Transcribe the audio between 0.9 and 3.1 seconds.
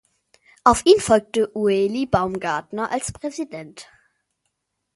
folgte Ueli Baumgartner